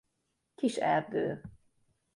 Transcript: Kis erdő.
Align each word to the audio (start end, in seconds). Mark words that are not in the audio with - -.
Kis 0.55 0.77
erdő. 0.77 1.41